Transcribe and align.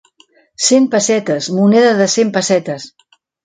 Cent 0.67 0.87
pessetes, 0.95 1.51
moneda 1.59 1.95
de 2.03 2.11
cent 2.17 2.35
pessetes. 2.41 2.93